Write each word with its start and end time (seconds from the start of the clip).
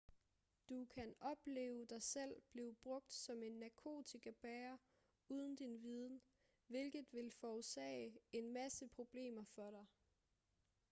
du 0.69 0.85
kanne 0.95 1.13
opleve 1.21 1.85
dig 1.85 2.01
selv 2.01 2.35
blive 2.51 2.73
brugt 2.73 3.13
som 3.13 3.43
en 3.43 3.51
narkotikabærer 3.51 4.77
uden 5.29 5.55
din 5.55 5.81
viden 5.81 6.21
hvilket 6.67 7.07
vil 7.13 7.31
forårsage 7.31 8.19
en 8.33 8.51
masse 8.53 8.87
problemer 8.87 9.43
for 9.43 9.71
dig 9.71 9.85